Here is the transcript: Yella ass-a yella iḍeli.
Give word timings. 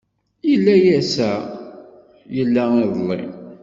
Yella 0.49 0.73
ass-a 0.99 1.31
yella 2.35 2.63
iḍeli. 2.85 3.19